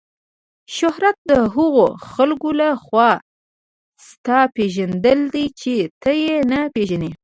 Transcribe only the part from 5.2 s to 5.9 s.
دي چې